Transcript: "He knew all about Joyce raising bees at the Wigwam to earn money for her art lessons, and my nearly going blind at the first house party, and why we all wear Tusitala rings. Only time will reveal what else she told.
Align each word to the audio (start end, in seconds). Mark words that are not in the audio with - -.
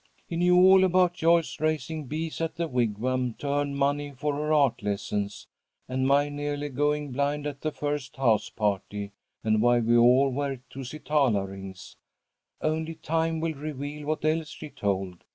"He 0.27 0.35
knew 0.35 0.55
all 0.57 0.83
about 0.83 1.13
Joyce 1.13 1.59
raising 1.59 2.05
bees 2.07 2.41
at 2.41 2.55
the 2.55 2.67
Wigwam 2.67 3.35
to 3.35 3.47
earn 3.49 3.75
money 3.75 4.11
for 4.17 4.33
her 4.33 4.51
art 4.51 4.81
lessons, 4.81 5.45
and 5.87 6.07
my 6.07 6.27
nearly 6.27 6.69
going 6.69 7.11
blind 7.11 7.45
at 7.45 7.61
the 7.61 7.71
first 7.71 8.15
house 8.15 8.49
party, 8.49 9.11
and 9.43 9.61
why 9.61 9.77
we 9.77 9.95
all 9.95 10.29
wear 10.31 10.59
Tusitala 10.71 11.45
rings. 11.47 11.97
Only 12.61 12.95
time 12.95 13.41
will 13.41 13.53
reveal 13.53 14.07
what 14.07 14.25
else 14.25 14.49
she 14.49 14.71
told. 14.71 15.23